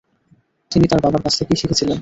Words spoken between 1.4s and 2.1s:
শিখেছিলেন।